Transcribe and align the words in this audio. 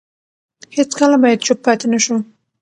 هیڅکله 0.75 1.17
باید 1.23 1.43
چوپ 1.45 1.59
پاتې 1.65 1.85
نه 1.93 1.99
شو. 2.03 2.15